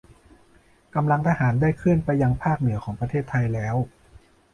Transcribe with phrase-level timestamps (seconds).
[0.95, 3.75] กำลังทหารได้เคลื่อนไปยังภาคเหนือของประเทศแล้ว